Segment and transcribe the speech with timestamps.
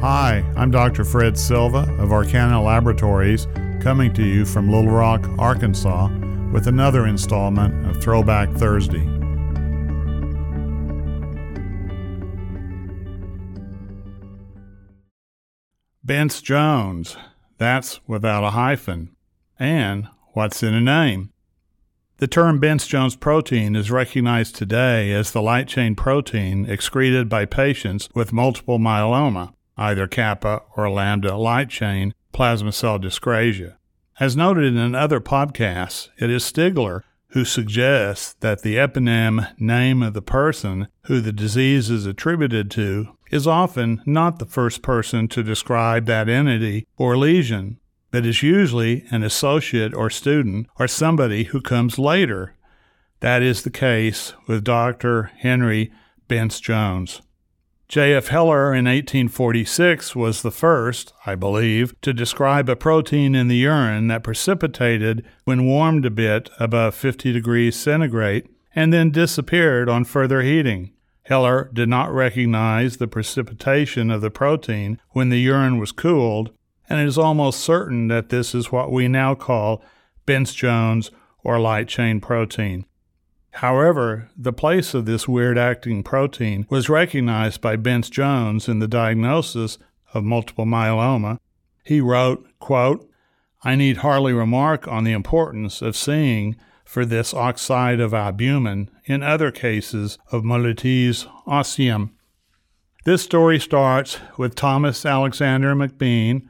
[0.00, 1.04] Hi, I'm Dr.
[1.04, 3.48] Fred Silva of Arcana Laboratories,
[3.80, 6.06] coming to you from Little Rock, Arkansas,
[6.52, 9.04] with another installment of Throwback Thursday.
[16.04, 17.16] Bence Jones,
[17.56, 19.16] that's without a hyphen.
[19.58, 21.32] And what's in a name?
[22.18, 27.46] The term Bence Jones protein is recognized today as the light chain protein excreted by
[27.46, 33.76] patients with multiple myeloma, either kappa or lambda light chain plasma cell dyscrasia.
[34.20, 40.14] As noted in other podcasts, it is Stigler who suggests that the eponym name of
[40.14, 45.42] the person who the disease is attributed to is often not the first person to
[45.42, 47.78] describe that entity or lesion,
[48.10, 52.54] but is usually an associate or student or somebody who comes later.
[53.20, 55.24] That is the case with Dr.
[55.38, 55.92] Henry
[56.28, 57.20] Bence Jones.
[57.88, 58.28] J.F.
[58.28, 64.08] Heller in 1846 was the first, I believe, to describe a protein in the urine
[64.08, 70.42] that precipitated when warmed a bit above 50 degrees centigrade and then disappeared on further
[70.42, 70.92] heating.
[71.22, 76.50] Heller did not recognize the precipitation of the protein when the urine was cooled,
[76.90, 79.82] and it is almost certain that this is what we now call
[80.26, 81.10] Bence Jones
[81.42, 82.84] or light chain protein.
[83.58, 88.86] However, the place of this weird acting protein was recognized by Bence Jones in the
[88.86, 89.78] diagnosis
[90.14, 91.38] of multiple myeloma.
[91.82, 93.10] He wrote, quote,
[93.64, 99.24] I need hardly remark on the importance of seeing for this oxide of albumin in
[99.24, 102.12] other cases of mollities ossium.
[103.04, 106.42] This story starts with Thomas Alexander McBean,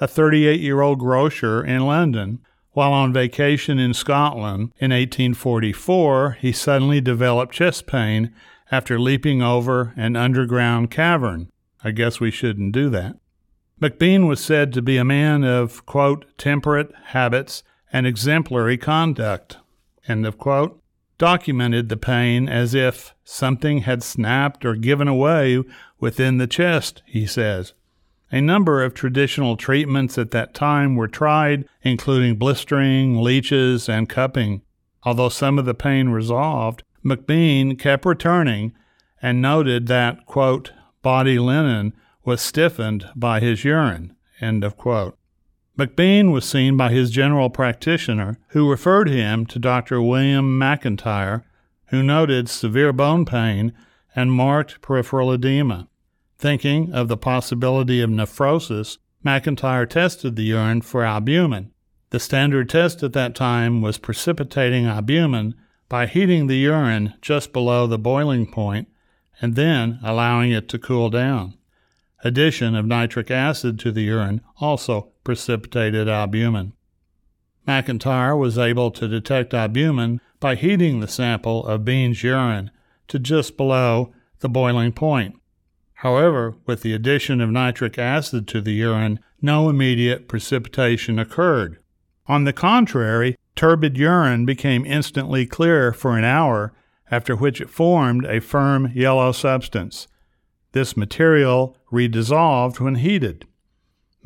[0.00, 2.38] a 38 year old grocer in London.
[2.74, 8.34] While on vacation in Scotland in 1844, he suddenly developed chest pain
[8.68, 11.50] after leaping over an underground cavern.
[11.84, 13.16] I guess we shouldn't do that.
[13.80, 19.58] McBean was said to be a man of, quote, temperate habits and exemplary conduct,
[20.08, 20.80] end of quote.
[21.16, 25.62] Documented the pain as if something had snapped or given away
[26.00, 27.72] within the chest, he says.
[28.34, 34.62] A number of traditional treatments at that time were tried, including blistering, leeches, and cupping.
[35.04, 38.72] Although some of the pain resolved, McBean kept returning
[39.22, 41.92] and noted that, quote, body linen
[42.24, 45.16] was stiffened by his urine, end of quote.
[45.78, 50.02] McBean was seen by his general practitioner, who referred him to Dr.
[50.02, 51.44] William McIntyre,
[51.90, 53.72] who noted severe bone pain
[54.16, 55.88] and marked peripheral edema.
[56.38, 61.70] Thinking of the possibility of nephrosis, McIntyre tested the urine for albumin.
[62.10, 65.54] The standard test at that time was precipitating albumin
[65.88, 68.88] by heating the urine just below the boiling point
[69.40, 71.54] and then allowing it to cool down.
[72.22, 76.72] Addition of nitric acid to the urine also precipitated albumin.
[77.66, 82.70] McIntyre was able to detect albumin by heating the sample of Bean's urine
[83.08, 85.34] to just below the boiling point.
[86.04, 91.78] However, with the addition of nitric acid to the urine, no immediate precipitation occurred.
[92.26, 96.74] On the contrary, turbid urine became instantly clear for an hour,
[97.10, 100.06] after which it formed a firm yellow substance.
[100.72, 103.46] This material redissolved when heated.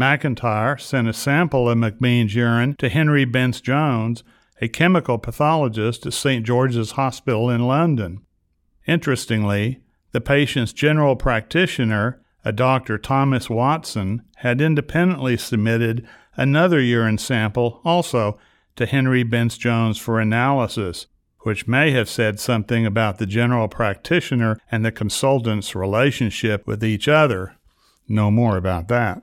[0.01, 4.25] McIntyre sent a sample of McBean's urine to Henry Bence Jones,
[4.61, 6.45] a chemical pathologist at St.
[6.45, 8.23] George's Hospital in London.
[8.85, 9.81] Interestingly,
[10.19, 12.99] the patient's general practitioner, a Dr.
[12.99, 18.37] Thomas Watson, had independently submitted another urine sample also
[18.75, 21.07] to Henry Bence Jones for analysis,
[21.43, 27.07] which may have said something about the general practitioner and the consultant's relationship with each
[27.07, 27.55] other.
[28.09, 29.23] No more about that.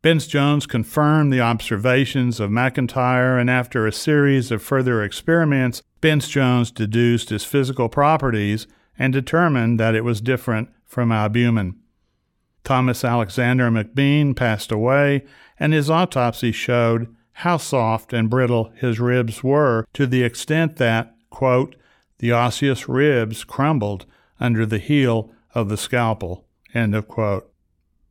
[0.00, 6.28] Bence Jones confirmed the observations of McIntyre, and after a series of further experiments, Bence
[6.28, 8.68] Jones deduced his physical properties
[9.00, 11.74] and determined that it was different from albumin.
[12.64, 15.24] Thomas Alexander McBean passed away,
[15.58, 21.14] and his autopsy showed how soft and brittle his ribs were to the extent that,
[21.30, 21.76] quote,
[22.18, 24.04] the osseous ribs crumbled
[24.38, 26.44] under the heel of the scalpel.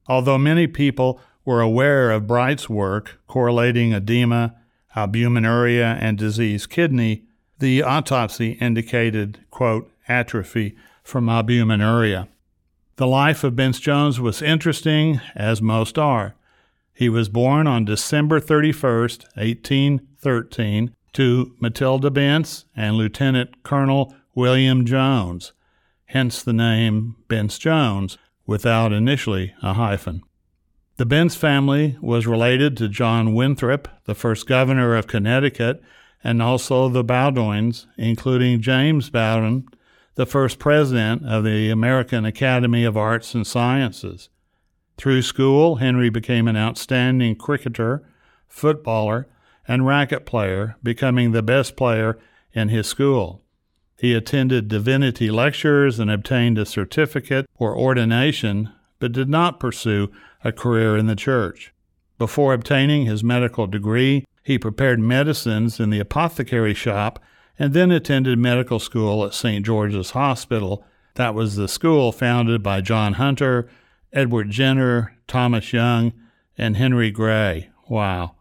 [0.08, 4.56] Although many people were aware of Bright's work correlating edema,
[4.96, 7.26] albuminuria, and diseased kidney,
[7.60, 12.28] the autopsy indicated, quote, atrophy from albuminuria.
[12.98, 16.36] The life of Bence Jones was interesting, as most are.
[16.94, 25.54] He was born on December 31, 1813, to Matilda Bence and Lieutenant Colonel William Jones,
[26.08, 30.22] hence the name Bence Jones, without initially a hyphen.
[30.98, 35.82] The Bence family was related to John Winthrop, the first governor of Connecticut,
[36.22, 39.66] and also the Bowdoins, including James Bowdoin,
[40.20, 44.28] the first president of the American Academy of Arts and Sciences.
[44.98, 48.06] Through school, Henry became an outstanding cricketer,
[48.46, 49.30] footballer,
[49.66, 52.20] and racket player, becoming the best player
[52.52, 53.44] in his school.
[53.98, 60.12] He attended divinity lectures and obtained a certificate or ordination, but did not pursue
[60.44, 61.72] a career in the church.
[62.18, 67.24] Before obtaining his medical degree, he prepared medicines in the apothecary shop
[67.60, 69.66] and then attended medical school at St.
[69.66, 70.86] George's Hospital.
[71.16, 73.70] That was the school founded by John Hunter,
[74.14, 76.14] Edward Jenner, Thomas Young,
[76.58, 77.70] and Henry Gray.
[77.90, 78.36] Wow.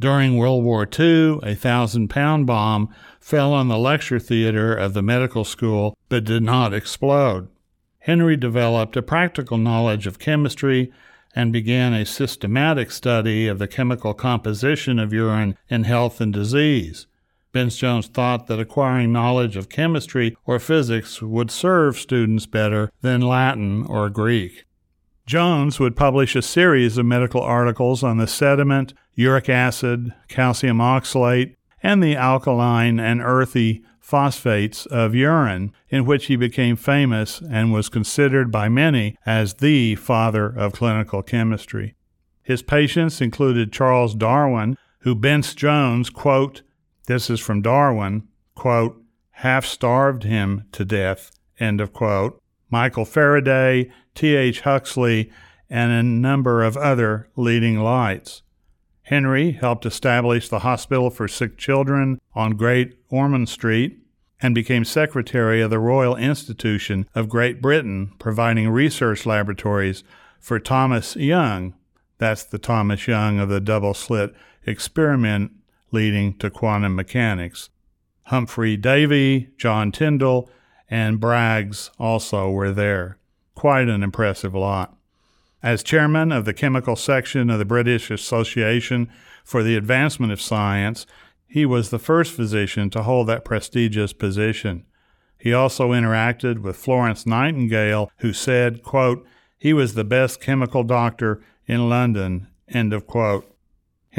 [0.00, 2.88] During World War II, a thousand pound bomb
[3.20, 7.48] fell on the lecture theater of the medical school but did not explode.
[7.98, 10.90] Henry developed a practical knowledge of chemistry
[11.34, 17.06] and began a systematic study of the chemical composition of urine in health and disease.
[17.52, 23.20] Bence Jones thought that acquiring knowledge of chemistry or physics would serve students better than
[23.20, 24.64] Latin or Greek.
[25.26, 31.54] Jones would publish a series of medical articles on the sediment, uric acid, calcium oxalate,
[31.82, 37.90] and the alkaline and earthy phosphates of urine, in which he became famous and was
[37.90, 41.94] considered by many as the father of clinical chemistry.
[42.42, 46.62] His patients included Charles Darwin, who Bence Jones, quote,
[47.08, 52.40] this is from Darwin, quote, half starved him to death, end of quote,
[52.70, 54.60] Michael Faraday, T.H.
[54.60, 55.32] Huxley,
[55.70, 58.42] and a number of other leading lights.
[59.02, 64.00] Henry helped establish the Hospital for Sick Children on Great Ormond Street
[64.42, 70.04] and became secretary of the Royal Institution of Great Britain, providing research laboratories
[70.38, 71.74] for Thomas Young.
[72.18, 74.34] That's the Thomas Young of the double slit
[74.66, 75.52] experiment
[75.90, 77.70] leading to quantum mechanics.
[78.24, 80.50] Humphry Davy, John Tyndall,
[80.90, 83.18] and Braggs also were there.
[83.54, 84.96] Quite an impressive lot.
[85.62, 89.10] As chairman of the chemical section of the British Association
[89.44, 91.06] for the Advancement of Science,
[91.46, 94.84] he was the first physician to hold that prestigious position.
[95.38, 99.26] He also interacted with Florence Nightingale, who said, quote,
[99.56, 103.52] he was the best chemical doctor in London, end of quote.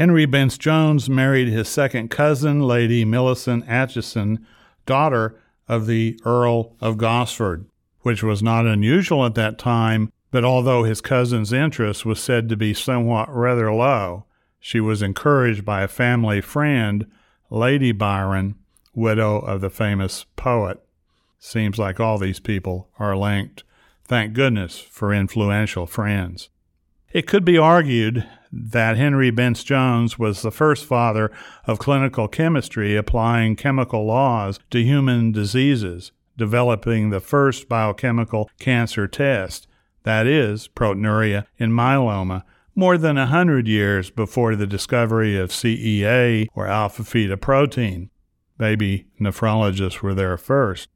[0.00, 4.38] Henry Bence Jones married his second cousin, Lady Millicent Acheson,
[4.86, 5.38] daughter
[5.68, 7.66] of the Earl of Gosford,
[8.00, 12.56] which was not unusual at that time but although his cousin's interest was said to
[12.56, 14.24] be somewhat rather low,
[14.58, 17.04] she was encouraged by a family friend,
[17.50, 18.54] Lady Byron,
[18.94, 20.82] widow of the famous poet.
[21.38, 23.64] Seems like all these people are linked.
[24.04, 26.48] Thank goodness for influential friends.
[27.12, 31.30] It could be argued that Henry Bence Jones was the first father
[31.66, 39.66] of clinical chemistry applying chemical laws to human diseases, developing the first biochemical cancer test,
[40.02, 42.42] that is, proteinuria in myeloma,
[42.74, 48.08] more than a hundred years before the discovery of CEA or alpha fetoprotein.
[48.58, 50.88] Maybe nephrologists were there first.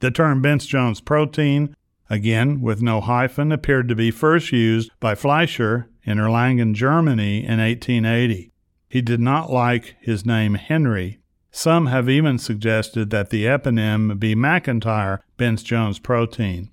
[0.00, 1.74] The term Bence Jones protein,
[2.10, 7.58] again with no hyphen, appeared to be first used by Fleischer in Erlangen, Germany in
[7.58, 8.50] 1880.
[8.88, 11.18] He did not like his name Henry.
[11.50, 16.70] Some have even suggested that the eponym be McIntyre Bence Jones protein.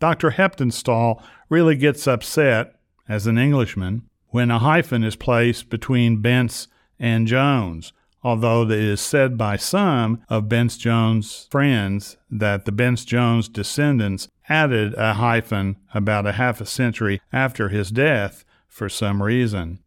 [0.00, 0.32] Dr.
[0.32, 2.74] Heptonstall really gets upset,
[3.08, 9.00] as an Englishman, when a hyphen is placed between Bence and Jones, although it is
[9.00, 15.76] said by some of Bence Jones' friends that the Bence Jones descendants added a hyphen
[15.94, 18.44] about a half a century after his death
[18.76, 19.78] for some reason.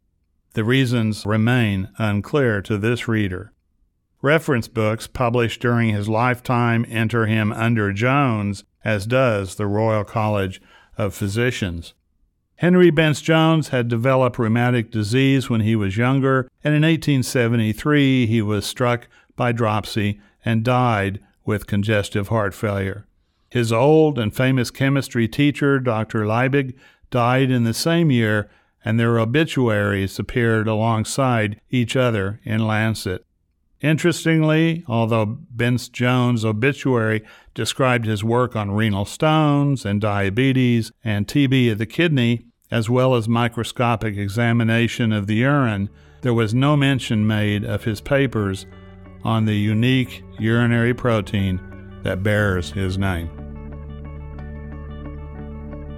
[0.56, 3.54] The reasons remain unclear to this reader.
[4.24, 10.60] Reference books published during his lifetime enter him under Jones, as does the Royal College
[10.98, 11.94] of Physicians.
[12.56, 18.42] Henry Bence Jones had developed rheumatic disease when he was younger, and in 1873 he
[18.42, 23.06] was struck by dropsy and died with congestive heart failure.
[23.52, 26.26] His old and famous chemistry teacher, Dr.
[26.26, 26.74] Liebig,
[27.12, 28.50] died in the same year,
[28.84, 33.26] and their obituaries appeared alongside each other in Lancet.
[33.82, 41.72] Interestingly, although Bence Jones' obituary described his work on renal stones and diabetes and TB
[41.72, 45.90] of the kidney, as well as microscopic examination of the urine,
[46.22, 48.66] there was no mention made of his papers
[49.24, 51.60] on the unique urinary protein
[52.04, 53.30] that bears his name.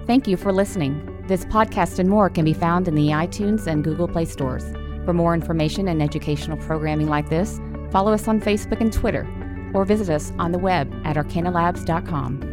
[0.06, 1.11] Thank you for listening.
[1.28, 4.64] This podcast and more can be found in the iTunes and Google Play stores.
[5.04, 7.60] For more information and educational programming like this,
[7.90, 9.26] follow us on Facebook and Twitter,
[9.72, 12.51] or visit us on the web at arcanalabs.com.